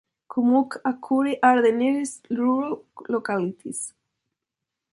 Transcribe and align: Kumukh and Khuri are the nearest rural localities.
Kumukh 0.27 0.77
and 0.83 0.99
Khuri 0.99 1.37
are 1.43 1.61
the 1.61 1.71
nearest 1.71 2.25
rural 2.31 2.85
localities. 3.07 3.93